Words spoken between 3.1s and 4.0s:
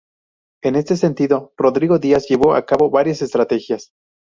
estrategias.